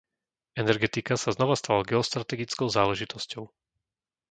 [0.61, 3.43] Energetika sa znovu stala geostrategickou záležitosťou.